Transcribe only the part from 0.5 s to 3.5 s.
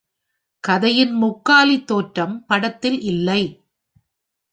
கதையின் முக்காலி தோற்றம் படத்தில் இல்லை.